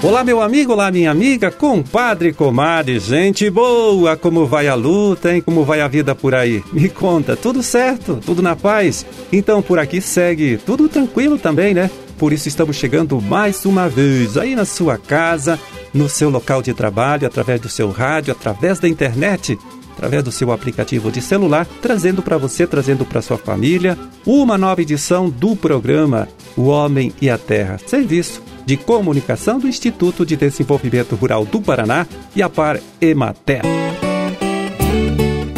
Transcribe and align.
Olá, 0.00 0.24
meu 0.24 0.40
amigo, 0.40 0.72
olá, 0.72 0.90
minha 0.90 1.10
amiga, 1.10 1.50
compadre, 1.50 2.32
comadre, 2.32 2.98
gente 2.98 3.50
boa, 3.50 4.16
como 4.16 4.46
vai 4.46 4.66
a 4.66 4.74
luta, 4.74 5.34
hein? 5.34 5.42
Como 5.42 5.64
vai 5.64 5.80
a 5.80 5.86
vida 5.86 6.14
por 6.14 6.34
aí? 6.34 6.64
Me 6.72 6.88
conta, 6.88 7.36
tudo 7.36 7.62
certo? 7.62 8.18
Tudo 8.24 8.40
na 8.40 8.56
paz? 8.56 9.04
Então 9.30 9.60
por 9.60 9.78
aqui 9.78 10.00
segue 10.00 10.56
tudo 10.56 10.88
tranquilo 10.88 11.36
também, 11.36 11.74
né? 11.74 11.90
Por 12.16 12.32
isso 12.32 12.48
estamos 12.48 12.76
chegando 12.76 13.20
mais 13.20 13.66
uma 13.66 13.88
vez 13.88 14.36
aí 14.38 14.56
na 14.56 14.64
sua 14.64 14.96
casa, 14.96 15.58
no 15.92 16.08
seu 16.08 16.30
local 16.30 16.62
de 16.62 16.72
trabalho, 16.72 17.26
através 17.26 17.60
do 17.60 17.68
seu 17.68 17.90
rádio, 17.90 18.32
através 18.32 18.78
da 18.78 18.88
internet, 18.88 19.58
através 19.98 20.22
do 20.22 20.30
seu 20.30 20.52
aplicativo 20.52 21.10
de 21.10 21.20
celular, 21.20 21.66
trazendo 21.82 22.22
para 22.22 22.38
você, 22.38 22.66
trazendo 22.66 23.04
para 23.04 23.20
sua 23.20 23.36
família, 23.36 23.98
uma 24.24 24.56
nova 24.56 24.80
edição 24.80 25.28
do 25.28 25.56
programa 25.56 26.28
O 26.56 26.66
Homem 26.66 27.12
e 27.20 27.28
a 27.28 27.36
Terra. 27.36 27.78
Serviço 27.84 28.40
de 28.64 28.76
Comunicação 28.76 29.58
do 29.58 29.66
Instituto 29.66 30.24
de 30.24 30.36
Desenvolvimento 30.36 31.16
Rural 31.16 31.44
do 31.44 31.60
Paraná 31.60 32.06
e 32.36 32.42
a 32.42 32.48
Par 32.48 32.78
Emater. 33.00 33.87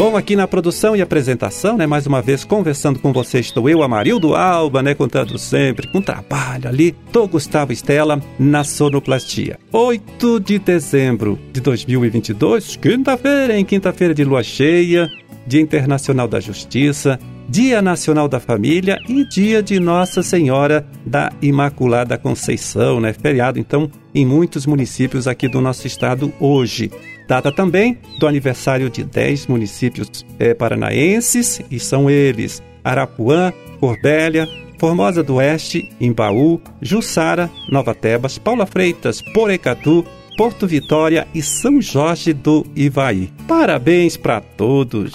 Bom, 0.01 0.17
aqui 0.17 0.35
na 0.35 0.49
produção 0.49 0.97
e 0.97 1.03
apresentação, 1.03 1.77
né, 1.77 1.87
mais 1.87 2.07
uma 2.07 2.23
vez 2.23 2.43
conversando 2.43 2.99
com 2.99 3.13
você, 3.13 3.39
estou 3.39 3.69
eu, 3.69 3.83
Amarildo 3.83 4.35
Alba, 4.35 4.83
né, 4.83 4.95
contando 4.95 5.39
sempre 5.39 5.87
com 5.89 6.01
trabalho 6.01 6.71
ali, 6.71 6.93
tô 7.13 7.29
Gustavo 7.29 7.71
Estela 7.71 8.19
na 8.39 8.65
sonoplastia. 8.65 9.59
8 9.71 10.41
de 10.41 10.59
dezembro 10.59 11.39
de 11.53 11.61
2022, 11.61 12.77
quinta-feira, 12.77 13.59
em 13.59 13.63
quinta-feira 13.63 14.15
de 14.15 14.25
lua 14.25 14.43
cheia, 14.43 15.07
Dia 15.47 15.61
Internacional 15.61 16.27
da 16.27 16.41
Justiça, 16.41 17.21
Dia 17.47 17.83
Nacional 17.83 18.27
da 18.27 18.41
Família 18.41 18.99
e 19.07 19.29
Dia 19.29 19.63
de 19.63 19.79
Nossa 19.79 20.23
Senhora 20.23 20.87
da 21.05 21.31
Imaculada 21.43 22.17
Conceição, 22.17 23.01
né? 23.01 23.13
Feriado, 23.13 23.59
então, 23.59 23.91
em 24.15 24.25
muitos 24.25 24.65
municípios 24.65 25.29
aqui 25.29 25.47
do 25.47 25.61
nosso 25.61 25.87
estado 25.87 26.33
hoje. 26.41 26.91
Data 27.31 27.53
também 27.53 27.97
do 28.19 28.27
aniversário 28.27 28.91
de 28.91 29.05
10 29.05 29.47
municípios 29.47 30.27
é, 30.37 30.53
paranaenses, 30.53 31.61
e 31.71 31.79
são 31.79 32.11
eles 32.11 32.61
Arapuã, 32.83 33.53
Corbélia, 33.79 34.49
Formosa 34.81 35.23
do 35.23 35.37
Oeste, 35.37 35.93
Imbaú, 36.01 36.61
Jussara, 36.83 37.49
Nova 37.71 37.95
Tebas, 37.95 38.37
Paula 38.37 38.67
Freitas, 38.67 39.23
Porecatu, 39.23 40.05
Porto 40.37 40.67
Vitória 40.67 41.29
e 41.33 41.41
São 41.41 41.81
Jorge 41.81 42.33
do 42.33 42.67
Ivaí. 42.75 43.31
Parabéns 43.47 44.17
para 44.17 44.41
todos! 44.41 45.13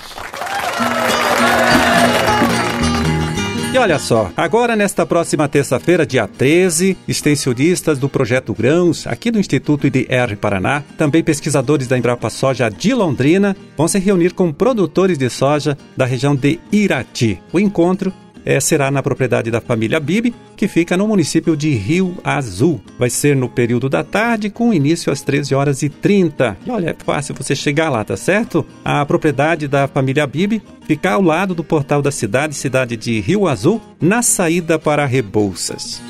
E 3.76 3.78
olha 3.78 4.00
só, 4.00 4.32
agora 4.38 4.74
nesta 4.74 5.06
próxima 5.06 5.50
terça-feira, 5.50 6.06
dia 6.06 6.26
13, 6.26 6.98
extensionistas 7.06 8.00
do 8.00 8.08
Projeto 8.08 8.54
Grãos, 8.54 9.06
aqui 9.06 9.30
do 9.30 9.38
Instituto 9.38 9.86
IDR 9.86 10.38
Paraná, 10.40 10.82
também 10.98 11.22
pesquisadores 11.22 11.86
da 11.86 11.98
Embrapa 11.98 12.30
Soja 12.30 12.70
de 12.70 12.94
Londrina, 12.94 13.54
vão 13.76 13.86
se 13.86 14.00
reunir 14.00 14.34
com 14.34 14.54
produtores 14.54 15.18
de 15.18 15.30
soja 15.30 15.78
da 15.98 16.06
região 16.06 16.34
de 16.34 16.58
Irati. 16.72 17.38
O 17.52 17.60
encontro 17.60 18.14
é, 18.46 18.60
será 18.60 18.92
na 18.92 19.02
propriedade 19.02 19.50
da 19.50 19.60
família 19.60 20.00
Bibi, 20.00 20.34
que 20.56 20.68
fica 20.68 20.96
no 20.96 21.08
município 21.08 21.58
de 21.58 21.72
Rio 21.72 22.16
Azul. 22.24 22.80
Vai 23.00 23.10
ser 23.10 23.36
no 23.36 23.50
período 23.50 23.90
da 23.90 24.04
tarde, 24.04 24.52
com 24.52 24.74
início 24.74 25.12
às 25.12 25.22
13 25.22 25.56
horas 25.56 25.82
e 25.82 25.90
30. 25.90 26.56
E 26.66 26.70
olha, 26.70 26.92
é 26.92 27.04
fácil 27.04 27.34
você 27.34 27.56
chegar 27.56 27.90
lá, 27.90 28.04
tá 28.04 28.16
certo? 28.16 28.64
A 28.84 29.04
propriedade 29.06 29.68
da 29.68 29.88
família 29.88 30.28
Bibi 30.28 30.62
fica 30.86 31.12
ao 31.12 31.22
lado 31.22 31.56
do 31.56 31.64
portal 31.64 32.02
da 32.02 32.12
cidade, 32.12 32.54
cidade 32.54 32.96
de 32.96 33.20
Rio 33.20 33.48
Azul, 33.48 33.82
na 34.00 34.22
saída 34.22 34.78
para 34.78 35.06
Rebouças. 35.06 36.02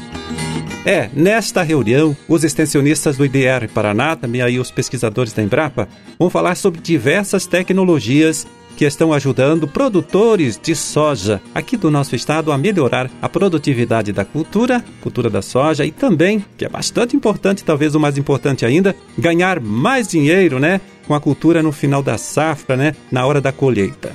É, 0.86 1.10
nesta 1.16 1.64
reunião, 1.64 2.16
os 2.28 2.44
extensionistas 2.44 3.18
do 3.18 3.26
IDR 3.26 3.68
Paraná, 3.74 4.16
também 4.16 4.44
aí 4.44 4.60
os 4.60 4.70
pesquisadores 4.70 5.34
da 5.34 5.42
Embrapa, 5.42 5.88
vão 6.20 6.30
falar 6.30 6.54
sobre 6.54 6.80
diversas 6.80 7.48
tecnologias 7.48 8.46
que 8.76 8.86
estão 8.86 9.14
ajudando 9.14 9.68
produtores 9.68 10.60
de 10.62 10.76
soja 10.76 11.42
aqui 11.54 11.78
do 11.78 11.90
nosso 11.90 12.16
estado 12.16 12.52
a 12.52 12.58
melhorar 12.58 13.10
a 13.22 13.30
produtividade 13.30 14.12
da 14.12 14.26
cultura, 14.26 14.84
cultura 15.02 15.30
da 15.30 15.42
soja 15.42 15.86
e 15.86 15.92
também, 15.92 16.44
que 16.58 16.66
é 16.66 16.70
bastante 16.70 17.16
importante, 17.16 17.64
talvez 17.64 17.96
o 17.96 18.00
mais 18.00 18.18
importante 18.18 18.66
ainda, 18.66 18.96
ganhar 19.18 19.60
mais 19.60 20.08
dinheiro, 20.08 20.60
né, 20.60 20.82
com 21.08 21.14
a 21.14 21.22
cultura 21.22 21.64
no 21.64 21.72
final 21.72 22.04
da 22.04 22.18
safra, 22.18 22.76
né, 22.76 22.96
na 23.12 23.26
hora 23.26 23.40
da 23.40 23.52
colheita. 23.52 24.12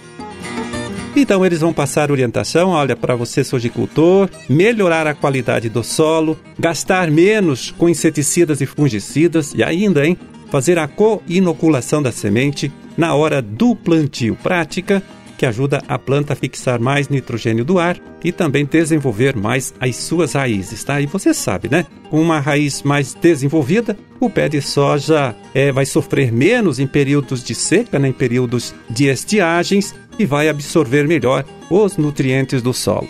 Então 1.16 1.44
eles 1.44 1.60
vão 1.60 1.72
passar 1.72 2.10
orientação, 2.10 2.70
olha, 2.70 2.94
para 2.94 3.16
você 3.16 3.42
sojicultor, 3.42 4.28
melhorar 4.48 5.06
a 5.06 5.14
qualidade 5.14 5.68
do 5.68 5.82
solo, 5.82 6.38
gastar 6.58 7.10
menos 7.10 7.72
com 7.72 7.88
inseticidas 7.88 8.60
e 8.60 8.66
fungicidas 8.66 9.52
e 9.54 9.62
ainda, 9.62 10.06
hein, 10.06 10.16
fazer 10.50 10.78
a 10.78 10.86
co-inoculação 10.86 12.02
da 12.02 12.12
semente 12.12 12.70
na 12.96 13.14
hora 13.14 13.40
do 13.40 13.74
plantio. 13.74 14.36
Prática 14.42 15.02
que 15.40 15.46
ajuda 15.46 15.82
a 15.88 15.98
planta 15.98 16.34
a 16.34 16.36
fixar 16.36 16.78
mais 16.78 17.08
nitrogênio 17.08 17.64
do 17.64 17.78
ar 17.78 17.96
e 18.22 18.30
também 18.30 18.66
desenvolver 18.66 19.34
mais 19.34 19.72
as 19.80 19.96
suas 19.96 20.34
raízes, 20.34 20.84
tá? 20.84 21.00
E 21.00 21.06
você 21.06 21.32
sabe, 21.32 21.66
né? 21.70 21.86
Com 22.10 22.20
uma 22.20 22.38
raiz 22.38 22.82
mais 22.82 23.14
desenvolvida, 23.14 23.96
o 24.20 24.28
pé 24.28 24.50
de 24.50 24.60
soja 24.60 25.34
é, 25.54 25.72
vai 25.72 25.86
sofrer 25.86 26.30
menos 26.30 26.78
em 26.78 26.86
períodos 26.86 27.42
de 27.42 27.54
seca, 27.54 27.98
né? 27.98 28.08
em 28.08 28.12
períodos 28.12 28.74
de 28.90 29.06
estiagens 29.06 29.94
e 30.18 30.26
vai 30.26 30.46
absorver 30.46 31.08
melhor 31.08 31.42
os 31.70 31.96
nutrientes 31.96 32.60
do 32.60 32.74
solo. 32.74 33.08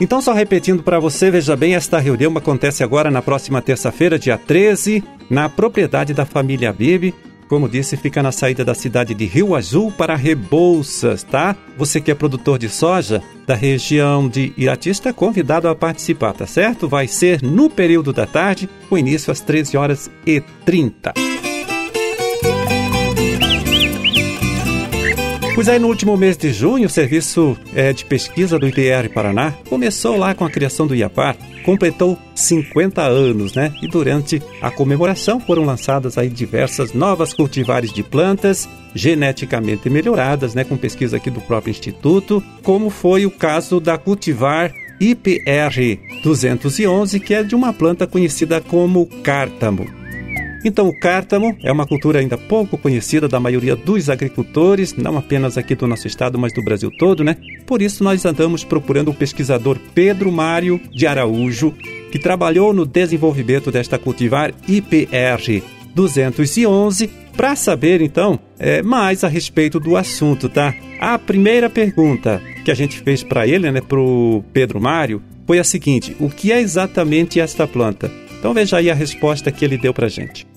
Então, 0.00 0.22
só 0.22 0.32
repetindo 0.32 0.82
para 0.82 0.98
você, 0.98 1.30
veja 1.30 1.54
bem, 1.54 1.74
esta 1.74 1.98
reunião 1.98 2.32
acontece 2.38 2.82
agora 2.82 3.10
na 3.10 3.20
próxima 3.20 3.60
terça-feira, 3.60 4.18
dia 4.18 4.38
13, 4.38 5.04
na 5.28 5.50
propriedade 5.50 6.14
da 6.14 6.24
família 6.24 6.72
Bibi, 6.72 7.14
como 7.52 7.68
disse, 7.68 7.98
fica 7.98 8.22
na 8.22 8.32
saída 8.32 8.64
da 8.64 8.74
cidade 8.74 9.12
de 9.12 9.26
Rio 9.26 9.54
Azul 9.54 9.92
para 9.92 10.16
Rebouças, 10.16 11.22
tá? 11.22 11.54
Você 11.76 12.00
que 12.00 12.10
é 12.10 12.14
produtor 12.14 12.58
de 12.58 12.70
soja 12.70 13.22
da 13.46 13.54
região 13.54 14.26
de 14.26 14.54
Irati 14.56 14.88
está 14.88 15.12
convidado 15.12 15.68
a 15.68 15.74
participar, 15.74 16.32
tá 16.32 16.46
certo? 16.46 16.88
Vai 16.88 17.06
ser 17.06 17.42
no 17.42 17.68
período 17.68 18.10
da 18.10 18.24
tarde, 18.24 18.70
com 18.88 18.96
início 18.96 19.30
às 19.30 19.40
13 19.40 19.76
horas 19.76 20.10
e 20.26 20.40
30. 20.64 21.12
Pois 25.54 25.68
aí, 25.68 25.78
no 25.78 25.88
último 25.88 26.16
mês 26.16 26.34
de 26.34 26.50
junho, 26.50 26.86
o 26.86 26.90
Serviço 26.90 27.58
é, 27.74 27.92
de 27.92 28.06
Pesquisa 28.06 28.58
do 28.58 28.66
IDR 28.66 29.10
Paraná 29.12 29.52
começou 29.68 30.16
lá 30.16 30.34
com 30.34 30.46
a 30.46 30.50
criação 30.50 30.86
do 30.86 30.94
IAPAR, 30.94 31.36
completou 31.62 32.18
50 32.34 33.02
anos, 33.02 33.54
né? 33.54 33.70
E 33.82 33.86
durante 33.86 34.42
a 34.62 34.70
comemoração 34.70 35.38
foram 35.38 35.64
lançadas 35.64 36.16
aí 36.16 36.30
diversas 36.30 36.94
novas 36.94 37.34
cultivares 37.34 37.92
de 37.92 38.02
plantas 38.02 38.66
geneticamente 38.94 39.90
melhoradas, 39.90 40.54
né? 40.54 40.64
Com 40.64 40.76
pesquisa 40.78 41.18
aqui 41.18 41.28
do 41.28 41.42
próprio 41.42 41.70
Instituto, 41.70 42.42
como 42.62 42.88
foi 42.88 43.26
o 43.26 43.30
caso 43.30 43.78
da 43.78 43.98
cultivar 43.98 44.72
IPR 44.98 45.98
211, 46.24 47.20
que 47.20 47.34
é 47.34 47.42
de 47.42 47.54
uma 47.54 47.74
planta 47.74 48.06
conhecida 48.06 48.58
como 48.62 49.06
cártamo. 49.22 50.01
Então, 50.64 50.88
o 50.88 50.98
cártamo 50.98 51.56
é 51.62 51.72
uma 51.72 51.86
cultura 51.86 52.20
ainda 52.20 52.38
pouco 52.38 52.78
conhecida 52.78 53.28
da 53.28 53.40
maioria 53.40 53.74
dos 53.74 54.08
agricultores, 54.08 54.94
não 54.94 55.16
apenas 55.16 55.58
aqui 55.58 55.74
do 55.74 55.86
nosso 55.86 56.06
estado, 56.06 56.38
mas 56.38 56.52
do 56.52 56.62
Brasil 56.62 56.90
todo, 56.98 57.24
né? 57.24 57.36
Por 57.66 57.82
isso, 57.82 58.04
nós 58.04 58.24
andamos 58.24 58.62
procurando 58.62 59.10
o 59.10 59.14
pesquisador 59.14 59.78
Pedro 59.94 60.30
Mário 60.30 60.80
de 60.90 61.06
Araújo, 61.06 61.72
que 62.12 62.18
trabalhou 62.18 62.72
no 62.72 62.86
desenvolvimento 62.86 63.72
desta 63.72 63.98
cultivar 63.98 64.52
IPR 64.68 65.62
211, 65.94 67.10
para 67.36 67.56
saber 67.56 68.00
então 68.02 68.38
é, 68.58 68.82
mais 68.82 69.24
a 69.24 69.28
respeito 69.28 69.80
do 69.80 69.96
assunto, 69.96 70.48
tá? 70.48 70.74
A 71.00 71.18
primeira 71.18 71.68
pergunta 71.68 72.40
que 72.64 72.70
a 72.70 72.74
gente 72.74 73.00
fez 73.00 73.22
para 73.22 73.46
ele, 73.46 73.70
né, 73.70 73.80
para 73.80 73.98
o 73.98 74.44
Pedro 74.52 74.80
Mário, 74.80 75.22
foi 75.46 75.58
a 75.58 75.64
seguinte: 75.64 76.14
o 76.20 76.28
que 76.28 76.52
é 76.52 76.60
exatamente 76.60 77.40
esta 77.40 77.66
planta? 77.66 78.10
Então 78.38 78.52
veja 78.52 78.76
aí 78.76 78.90
a 78.90 78.94
resposta 78.94 79.50
que 79.50 79.64
ele 79.64 79.78
deu 79.78 79.94
para 79.94 80.08
gente. 80.08 80.51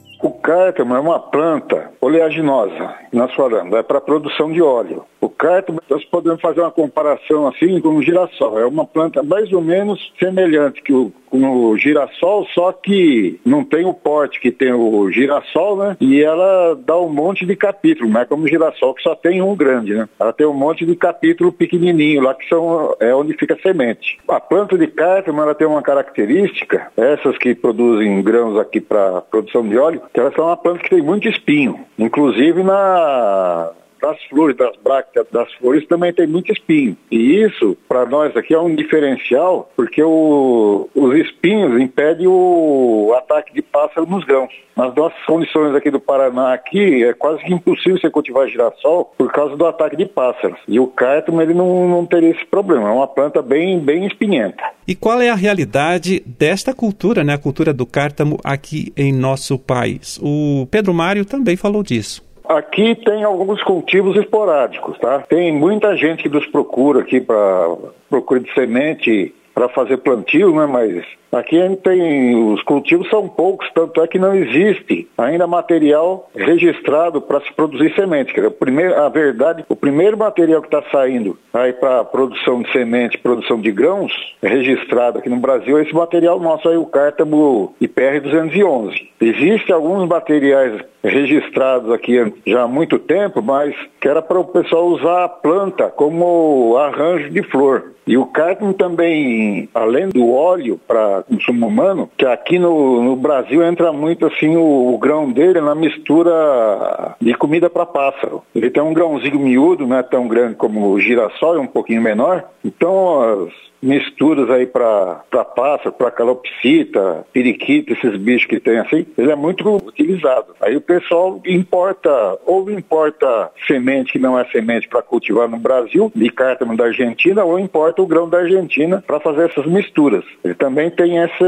Cártamo 0.45 0.95
é 0.95 0.99
uma 0.99 1.19
planta 1.19 1.91
oleaginosa 1.99 2.93
na 3.11 3.27
floranda, 3.27 3.79
é 3.79 3.81
para 3.81 3.99
produção 3.99 4.51
de 4.51 4.61
óleo. 4.61 5.03
O 5.19 5.27
cártamo, 5.27 5.81
nós 5.89 6.05
podemos 6.05 6.39
fazer 6.39 6.61
uma 6.61 6.69
comparação 6.69 7.47
assim 7.47 7.81
com 7.81 7.95
o 7.95 8.03
girassol. 8.03 8.59
É 8.59 8.65
uma 8.67 8.85
planta 8.85 9.23
mais 9.23 9.51
ou 9.51 9.59
menos 9.59 10.13
semelhante 10.19 10.83
que 10.83 10.93
o, 10.93 11.11
com 11.35 11.69
o 11.69 11.77
girassol, 11.77 12.47
só 12.53 12.71
que 12.71 13.39
não 13.45 13.63
tem 13.63 13.85
o 13.85 13.93
porte 13.93 14.39
que 14.39 14.51
tem 14.51 14.71
o 14.71 15.11
girassol, 15.11 15.77
né? 15.77 15.97
E 15.99 16.21
ela 16.21 16.75
dá 16.75 16.97
um 16.97 17.09
monte 17.09 17.45
de 17.45 17.55
capítulo, 17.55 18.09
não 18.09 18.21
é 18.21 18.25
como 18.25 18.43
o 18.43 18.47
girassol 18.47 18.93
que 18.93 19.03
só 19.03 19.15
tem 19.15 19.41
um 19.41 19.55
grande, 19.55 19.93
né? 19.93 20.07
Ela 20.19 20.33
tem 20.33 20.47
um 20.47 20.53
monte 20.53 20.85
de 20.85 20.95
capítulo 20.95 21.51
pequenininho 21.51 22.21
lá 22.21 22.33
que 22.33 22.47
são 22.47 22.95
é 22.99 23.13
onde 23.13 23.33
fica 23.33 23.55
a 23.55 23.59
semente. 23.59 24.17
A 24.27 24.39
planta 24.39 24.77
de 24.77 24.87
cártamo, 24.87 25.41
ela 25.41 25.55
tem 25.55 25.67
uma 25.67 25.81
característica, 25.81 26.91
essas 26.95 27.37
que 27.37 27.53
produzem 27.53 28.21
grãos 28.21 28.57
aqui 28.57 28.79
para 28.79 29.21
produção 29.21 29.67
de 29.67 29.77
óleo, 29.77 30.01
que 30.13 30.19
elas 30.19 30.33
são 30.33 30.45
uma 30.45 30.57
planta 30.57 30.79
que 30.79 30.89
tem 30.89 31.01
muito 31.01 31.27
espinho, 31.27 31.79
inclusive 31.97 32.63
na 32.63 33.71
das 34.01 34.21
flores, 34.25 34.55
das 34.55 34.75
brácteas 34.77 35.27
das 35.31 35.51
flores 35.55 35.87
também 35.87 36.13
tem 36.13 36.27
muito 36.27 36.51
espinho. 36.51 36.95
E 37.11 37.41
isso, 37.43 37.77
para 37.87 38.05
nós 38.05 38.35
aqui, 38.35 38.53
é 38.53 38.59
um 38.59 38.75
diferencial, 38.75 39.69
porque 39.75 40.01
o, 40.03 40.89
os 40.93 41.15
espinhos 41.15 41.79
impedem 41.81 42.27
o 42.27 43.13
ataque 43.17 43.53
de 43.53 43.61
pássaro 43.61 44.07
nos 44.07 44.23
grãos. 44.23 44.51
Nas 44.75 44.93
nossas 44.93 45.23
condições 45.25 45.73
aqui 45.73 45.89
do 45.89 45.99
Paraná, 45.99 46.53
aqui, 46.53 47.03
é 47.03 47.13
quase 47.13 47.43
que 47.43 47.53
impossível 47.53 47.97
você 47.97 48.09
cultivar 48.09 48.47
girassol 48.47 49.13
por 49.17 49.31
causa 49.31 49.55
do 49.55 49.65
ataque 49.65 49.95
de 49.95 50.05
pássaros. 50.05 50.59
E 50.67 50.79
o 50.79 50.87
cártamo, 50.87 51.41
ele 51.41 51.53
não, 51.53 51.87
não 51.87 52.05
teria 52.05 52.31
esse 52.31 52.45
problema. 52.45 52.89
É 52.89 52.91
uma 52.91 53.07
planta 53.07 53.41
bem, 53.41 53.79
bem 53.79 54.05
espinhenta. 54.05 54.63
E 54.85 54.93
qual 54.93 55.21
é 55.21 55.29
a 55.29 55.35
realidade 55.35 56.21
desta 56.25 56.73
cultura, 56.73 57.23
né, 57.23 57.33
a 57.33 57.37
cultura 57.37 57.73
do 57.73 57.85
cártamo 57.85 58.37
aqui 58.43 58.91
em 58.97 59.13
nosso 59.13 59.57
país? 59.57 60.19
O 60.21 60.67
Pedro 60.69 60.93
Mário 60.93 61.23
também 61.23 61.55
falou 61.55 61.81
disso. 61.81 62.23
Aqui 62.49 62.95
tem 62.95 63.23
alguns 63.23 63.61
cultivos 63.63 64.15
esporádicos, 64.17 64.97
tá? 64.99 65.19
Tem 65.27 65.51
muita 65.51 65.95
gente 65.95 66.23
que 66.23 66.29
nos 66.29 66.45
procura 66.47 67.01
aqui 67.01 67.19
para 67.19 67.75
procura 68.09 68.39
de 68.39 68.53
semente 68.53 69.33
para 69.55 69.69
fazer 69.69 69.97
plantio, 69.97 70.53
né? 70.53 70.65
Mas 70.65 71.05
aqui 71.31 71.59
a 71.59 71.67
gente 71.67 71.81
tem 71.81 72.35
os 72.35 72.61
cultivos 72.63 73.09
são 73.09 73.27
poucos, 73.27 73.69
tanto 73.73 74.01
é 74.01 74.07
que 74.07 74.19
não 74.19 74.35
existe 74.35 75.07
ainda 75.17 75.47
material 75.47 76.29
registrado 76.35 77.21
para 77.21 77.39
se 77.39 77.53
produzir 77.53 77.95
semente. 77.95 78.33
Quer 78.33 78.41
dizer, 78.41 78.53
primeiro, 78.55 79.01
a 79.01 79.07
verdade, 79.07 79.65
o 79.69 79.75
primeiro 79.75 80.17
material 80.17 80.61
que 80.61 80.67
está 80.67 80.83
saindo 80.91 81.37
aí 81.53 81.71
para 81.71 82.03
produção 82.03 82.61
de 82.61 82.71
semente, 82.73 83.17
produção 83.17 83.59
de 83.61 83.71
grãos, 83.71 84.11
registrado 84.43 85.19
aqui 85.19 85.29
no 85.29 85.37
Brasil, 85.37 85.77
é 85.77 85.83
esse 85.83 85.93
material 85.93 86.37
nosso 86.39 86.67
aí, 86.67 86.75
o 86.75 86.85
cártamo 86.85 87.73
IPR 87.79 88.19
211. 88.21 89.09
Existem 89.21 89.73
alguns 89.73 90.07
materiais 90.07 90.81
registrados 91.11 91.91
aqui 91.91 92.33
já 92.45 92.63
há 92.63 92.67
muito 92.67 92.99
tempo, 92.99 93.41
mas 93.41 93.75
que 93.99 94.07
era 94.07 94.21
para 94.21 94.39
o 94.39 94.45
pessoal 94.45 94.87
usar 94.87 95.25
a 95.25 95.29
planta 95.29 95.89
como 95.89 96.77
arranjo 96.77 97.29
de 97.29 97.43
flor. 97.43 97.95
E 98.07 98.17
o 98.17 98.25
cártamo 98.27 98.71
também, 98.73 99.67
além 99.73 100.09
do 100.09 100.31
óleo 100.31 100.79
para 100.87 101.23
consumo 101.23 101.67
humano, 101.67 102.09
que 102.15 102.25
aqui 102.25 102.59
no, 102.59 103.01
no 103.01 103.15
Brasil 103.15 103.63
entra 103.63 103.91
muito 103.91 104.27
assim 104.27 104.55
o, 104.55 104.93
o, 104.93 104.97
grão 104.99 105.31
dele 105.31 105.59
na 105.59 105.73
mistura 105.73 107.15
de 107.19 107.33
comida 107.33 107.67
para 107.67 107.85
pássaro. 107.85 108.43
Ele 108.53 108.69
tem 108.69 108.83
um 108.83 108.93
grãozinho 108.93 109.39
miúdo, 109.39 109.87
não 109.87 109.97
é 109.97 110.03
tão 110.03 110.27
grande 110.27 110.53
como 110.53 110.91
o 110.91 110.99
girassol, 110.99 111.55
é 111.55 111.59
um 111.59 111.65
pouquinho 111.65 112.01
menor. 112.01 112.43
Então 112.63 113.21
as 113.21 113.53
misturas 113.81 114.49
aí 114.49 114.65
para 114.65 115.23
pássaro, 115.55 115.91
para 115.91 116.11
calopsita, 116.11 117.25
periquita, 117.31 117.93
esses 117.93 118.17
bichos 118.17 118.47
que 118.47 118.59
tem 118.59 118.79
assim, 118.79 119.05
ele 119.17 119.31
é 119.31 119.35
muito 119.35 119.75
utilizado. 119.75 120.55
Aí 120.61 120.75
o 120.75 120.81
pessoal 120.99 121.41
importa, 121.45 122.37
ou 122.45 122.71
importa 122.71 123.51
semente 123.67 124.13
que 124.13 124.19
não 124.19 124.39
é 124.39 124.45
semente 124.45 124.87
para 124.87 125.01
cultivar 125.01 125.47
no 125.49 125.57
Brasil, 125.57 126.11
de 126.15 126.29
cártamo 126.29 126.75
da 126.77 126.85
Argentina, 126.85 127.43
ou 127.43 127.59
importa 127.59 128.01
o 128.01 128.07
grão 128.07 128.29
da 128.29 128.39
Argentina 128.39 129.03
para 129.05 129.19
fazer 129.19 129.49
essas 129.49 129.65
misturas. 129.65 130.23
Ele 130.43 130.53
também 130.53 130.89
tem 130.89 131.17
esse, 131.17 131.45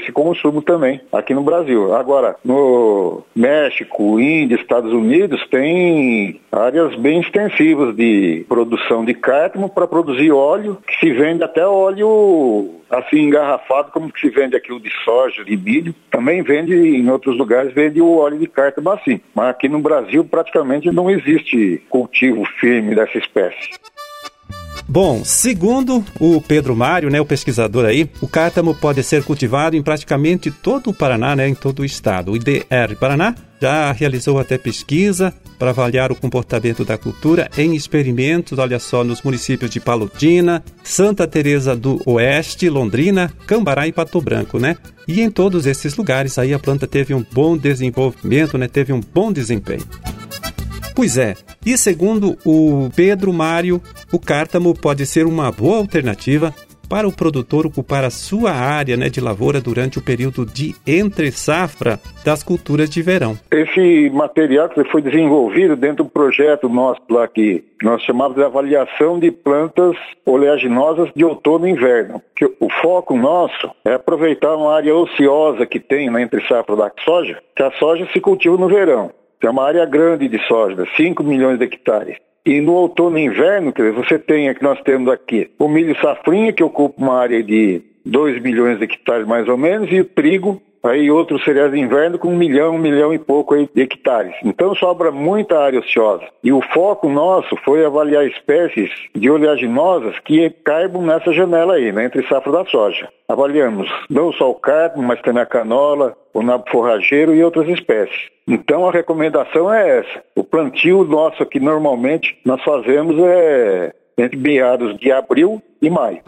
esse 0.00 0.12
consumo 0.12 0.62
também 0.62 1.00
aqui 1.12 1.34
no 1.34 1.42
Brasil. 1.42 1.94
Agora, 1.94 2.36
no 2.44 3.22
México, 3.34 4.18
Índia, 4.18 4.56
Estados 4.56 4.92
Unidos, 4.92 5.44
tem 5.50 6.40
áreas 6.50 6.94
bem 6.96 7.20
extensivas 7.20 7.94
de 7.94 8.44
produção 8.48 9.04
de 9.04 9.14
cártamo 9.14 9.68
para 9.68 9.86
produzir 9.86 10.32
óleo 10.32 10.78
que 10.86 10.98
se 10.98 11.12
vende 11.12 11.42
até 11.42 11.66
óleo 11.66 12.81
assim 12.92 13.20
engarrafado, 13.20 13.90
como 13.90 14.12
que 14.12 14.20
se 14.20 14.28
vende 14.28 14.54
aqui 14.54 14.72
o 14.72 14.78
de 14.78 14.90
soja, 15.04 15.44
de 15.44 15.56
milho, 15.56 15.94
também 16.10 16.42
vende 16.42 16.74
em 16.74 17.08
outros 17.08 17.36
lugares, 17.36 17.72
vende 17.72 18.00
o 18.00 18.18
óleo 18.18 18.38
de 18.38 18.46
cártamo 18.46 18.90
assim. 18.90 19.20
Mas 19.34 19.48
aqui 19.48 19.68
no 19.68 19.80
Brasil 19.80 20.24
praticamente 20.24 20.90
não 20.90 21.10
existe 21.10 21.82
cultivo 21.88 22.44
firme 22.60 22.94
dessa 22.94 23.18
espécie. 23.18 23.70
Bom, 24.88 25.24
segundo 25.24 26.04
o 26.20 26.40
Pedro 26.42 26.76
Mário, 26.76 27.08
né, 27.08 27.18
o 27.20 27.24
pesquisador 27.24 27.86
aí, 27.86 28.10
o 28.20 28.28
cártamo 28.28 28.74
pode 28.74 29.02
ser 29.02 29.24
cultivado 29.24 29.74
em 29.74 29.82
praticamente 29.82 30.50
todo 30.50 30.90
o 30.90 30.94
Paraná, 30.94 31.34
né, 31.34 31.48
em 31.48 31.54
todo 31.54 31.80
o 31.80 31.84
estado. 31.84 32.32
O 32.32 32.36
IDR 32.36 32.94
Paraná 33.00 33.34
já 33.60 33.90
realizou 33.92 34.38
até 34.38 34.58
pesquisa 34.58 35.32
para 35.62 35.70
avaliar 35.70 36.10
o 36.10 36.16
comportamento 36.16 36.84
da 36.84 36.98
cultura 36.98 37.48
em 37.56 37.76
experimentos, 37.76 38.58
olha 38.58 38.80
só, 38.80 39.04
nos 39.04 39.22
municípios 39.22 39.70
de 39.70 39.78
Palotina, 39.78 40.60
Santa 40.82 41.24
Teresa 41.24 41.76
do 41.76 42.02
Oeste, 42.04 42.68
Londrina, 42.68 43.32
Cambará 43.46 43.86
e 43.86 43.92
Pato 43.92 44.20
Branco, 44.20 44.58
né? 44.58 44.76
E 45.06 45.20
em 45.20 45.30
todos 45.30 45.64
esses 45.64 45.96
lugares 45.96 46.36
aí 46.36 46.52
a 46.52 46.58
planta 46.58 46.84
teve 46.84 47.14
um 47.14 47.24
bom 47.30 47.56
desenvolvimento, 47.56 48.58
né? 48.58 48.66
Teve 48.66 48.92
um 48.92 48.98
bom 48.98 49.32
desempenho. 49.32 49.86
Pois 50.96 51.16
é, 51.16 51.36
e 51.64 51.78
segundo 51.78 52.36
o 52.44 52.90
Pedro 52.96 53.32
Mário, 53.32 53.80
o 54.10 54.18
cártamo 54.18 54.74
pode 54.74 55.06
ser 55.06 55.26
uma 55.26 55.52
boa 55.52 55.76
alternativa 55.76 56.52
para 56.88 57.08
o 57.08 57.12
produtor 57.12 57.66
ocupar 57.66 58.04
a 58.04 58.10
sua 58.10 58.52
área 58.52 58.96
né, 58.96 59.08
de 59.08 59.20
lavoura 59.20 59.60
durante 59.60 59.98
o 59.98 60.02
período 60.02 60.44
de 60.44 60.74
entre-safra 60.86 61.98
das 62.24 62.42
culturas 62.42 62.88
de 62.90 63.02
verão. 63.02 63.38
Esse 63.50 64.10
material 64.10 64.68
que 64.68 64.84
foi 64.84 65.02
desenvolvido 65.02 65.76
dentro 65.76 66.04
do 66.04 66.10
projeto 66.10 66.68
nosso 66.68 67.00
lá 67.10 67.26
que 67.26 67.64
nós 67.82 68.02
chamamos 68.02 68.36
de 68.36 68.44
avaliação 68.44 69.18
de 69.18 69.30
plantas 69.30 69.96
oleaginosas 70.24 71.10
de 71.14 71.24
outono 71.24 71.66
e 71.66 71.70
inverno. 71.70 72.22
Que 72.36 72.44
o 72.44 72.68
foco 72.80 73.16
nosso 73.16 73.70
é 73.84 73.94
aproveitar 73.94 74.54
uma 74.56 74.74
área 74.74 74.94
ociosa 74.94 75.66
que 75.66 75.80
tem 75.80 76.10
na 76.10 76.22
entre-safra 76.22 76.76
da 76.76 76.90
soja, 77.04 77.38
que 77.56 77.62
a 77.62 77.70
soja 77.72 78.06
se 78.12 78.20
cultiva 78.20 78.56
no 78.56 78.68
verão. 78.68 79.10
É 79.42 79.50
uma 79.50 79.64
área 79.66 79.84
grande 79.84 80.28
de 80.28 80.38
soja, 80.46 80.86
5 80.96 81.24
milhões 81.24 81.58
de 81.58 81.64
hectares. 81.64 82.16
E 82.44 82.60
no 82.60 82.72
outono 82.72 83.18
e 83.18 83.24
inverno, 83.24 83.72
quer 83.72 83.90
dizer, 83.90 83.94
você 83.94 84.18
tem 84.18 84.48
aqui, 84.48 84.62
nós 84.62 84.80
temos 84.82 85.08
aqui 85.12 85.50
o 85.58 85.68
milho 85.68 85.96
safrinha, 86.00 86.52
que 86.52 86.62
ocupa 86.62 87.00
uma 87.00 87.16
área 87.16 87.42
de 87.42 87.82
2 88.04 88.42
milhões 88.42 88.78
de 88.78 88.84
hectares 88.84 89.26
mais 89.26 89.48
ou 89.48 89.56
menos, 89.56 89.90
e 89.92 90.00
o 90.00 90.04
trigo, 90.04 90.60
aí 90.82 91.10
outros 91.10 91.44
cereais 91.44 91.72
de 91.72 91.78
inverno 91.78 92.18
com 92.18 92.28
um 92.28 92.36
milhão, 92.36 92.74
um 92.74 92.78
milhão 92.78 93.14
e 93.14 93.18
pouco 93.18 93.56
de 93.56 93.82
hectares. 93.82 94.34
Então 94.44 94.74
sobra 94.74 95.10
muita 95.10 95.58
área 95.58 95.80
ociosa. 95.80 96.24
E 96.42 96.52
o 96.52 96.60
foco 96.72 97.08
nosso 97.08 97.56
foi 97.64 97.84
avaliar 97.84 98.26
espécies 98.26 98.90
de 99.14 99.30
oleaginosas 99.30 100.18
que 100.20 100.50
caibam 100.64 101.02
nessa 101.02 101.32
janela 101.32 101.74
aí, 101.74 101.92
né, 101.92 102.06
entre 102.06 102.26
safra 102.26 102.52
da 102.52 102.64
soja. 102.66 103.08
Avaliamos 103.28 103.88
não 104.10 104.32
só 104.32 104.50
o 104.50 104.54
cártamo, 104.54 105.06
mas 105.06 105.20
também 105.22 105.42
a 105.42 105.46
canola, 105.46 106.16
o 106.34 106.42
nabo 106.42 106.64
forrageiro 106.70 107.34
e 107.34 107.42
outras 107.42 107.68
espécies. 107.68 108.30
Então 108.46 108.86
a 108.88 108.92
recomendação 108.92 109.72
é 109.72 110.00
essa. 110.00 110.22
O 110.34 110.42
plantio 110.42 111.04
nosso 111.04 111.42
aqui 111.42 111.60
normalmente 111.60 112.38
nós 112.44 112.62
fazemos 112.62 113.16
é 113.18 113.94
entre 114.18 114.36
meados 114.36 114.98
de 114.98 115.10
abril 115.10 115.62
e 115.80 115.88
maio. 115.88 116.20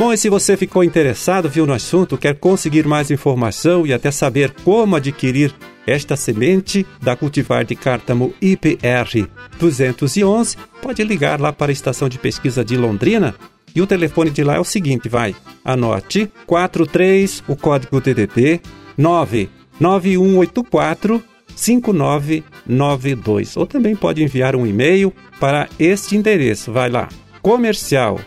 Bom, 0.00 0.12
e 0.14 0.16
se 0.16 0.30
você 0.30 0.56
ficou 0.56 0.82
interessado, 0.82 1.46
viu, 1.46 1.66
no 1.66 1.74
assunto, 1.74 2.16
quer 2.16 2.34
conseguir 2.34 2.86
mais 2.86 3.10
informação 3.10 3.86
e 3.86 3.92
até 3.92 4.10
saber 4.10 4.50
como 4.64 4.96
adquirir 4.96 5.54
esta 5.86 6.16
semente 6.16 6.86
da 7.02 7.14
cultivar 7.14 7.66
de 7.66 7.74
cártamo 7.74 8.32
IPR 8.40 9.28
211, 9.58 10.56
pode 10.80 11.04
ligar 11.04 11.38
lá 11.38 11.52
para 11.52 11.70
a 11.70 11.74
estação 11.74 12.08
de 12.08 12.18
pesquisa 12.18 12.64
de 12.64 12.78
Londrina. 12.78 13.34
E 13.74 13.82
o 13.82 13.86
telefone 13.86 14.30
de 14.30 14.42
lá 14.42 14.54
é 14.54 14.58
o 14.58 14.64
seguinte, 14.64 15.06
vai, 15.06 15.36
anote 15.62 16.32
43, 16.46 17.44
o 17.46 17.54
código 17.54 18.00
DDD 18.00 18.62
99184 18.96 21.22
5992. 21.54 23.56
Ou 23.58 23.66
também 23.66 23.94
pode 23.94 24.22
enviar 24.22 24.56
um 24.56 24.66
e-mail 24.66 25.12
para 25.38 25.68
este 25.78 26.16
endereço, 26.16 26.72
vai 26.72 26.88
lá, 26.88 27.06
comercial 27.42 28.18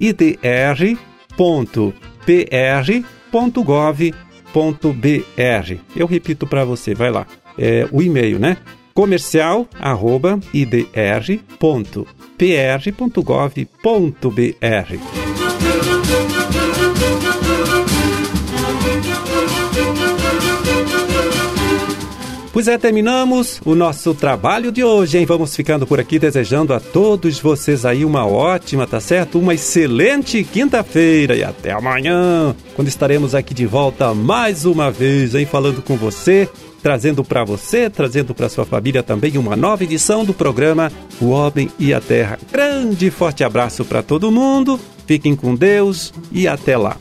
idr.pr.gov.br. 0.00 0.38
Eu 5.96 6.06
repito 6.06 6.46
para 6.46 6.64
você, 6.64 6.94
vai 6.94 7.10
lá. 7.10 7.26
É 7.58 7.86
o 7.92 8.00
e-mail, 8.00 8.38
né? 8.38 8.56
comercial 8.94 9.66
Pois 22.52 22.68
é, 22.68 22.76
terminamos 22.76 23.62
o 23.64 23.74
nosso 23.74 24.12
trabalho 24.12 24.70
de 24.70 24.84
hoje, 24.84 25.16
hein? 25.16 25.24
Vamos 25.24 25.56
ficando 25.56 25.86
por 25.86 25.98
aqui 25.98 26.18
desejando 26.18 26.74
a 26.74 26.80
todos 26.80 27.40
vocês 27.40 27.86
aí 27.86 28.04
uma 28.04 28.26
ótima, 28.26 28.86
tá 28.86 29.00
certo? 29.00 29.38
Uma 29.38 29.54
excelente 29.54 30.44
quinta-feira 30.44 31.34
e 31.34 31.42
até 31.42 31.72
amanhã, 31.72 32.54
quando 32.76 32.88
estaremos 32.88 33.34
aqui 33.34 33.54
de 33.54 33.64
volta 33.64 34.12
mais 34.12 34.66
uma 34.66 34.90
vez, 34.90 35.34
hein? 35.34 35.46
Falando 35.46 35.80
com 35.80 35.96
você, 35.96 36.46
trazendo 36.82 37.24
para 37.24 37.42
você, 37.42 37.88
trazendo 37.88 38.34
para 38.34 38.50
sua 38.50 38.66
família 38.66 39.02
também 39.02 39.38
uma 39.38 39.56
nova 39.56 39.84
edição 39.84 40.22
do 40.22 40.34
programa 40.34 40.92
O 41.22 41.30
Homem 41.30 41.70
e 41.78 41.94
a 41.94 42.02
Terra. 42.02 42.38
Grande 42.52 43.06
e 43.06 43.10
forte 43.10 43.42
abraço 43.42 43.82
para 43.82 44.02
todo 44.02 44.30
mundo, 44.30 44.78
fiquem 45.06 45.34
com 45.34 45.54
Deus 45.54 46.12
e 46.30 46.46
até 46.46 46.76
lá. 46.76 46.98